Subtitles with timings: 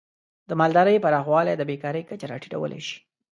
[0.49, 2.97] د مالدارۍ پراخوالی د بیکاری کچه راټیټولی شي.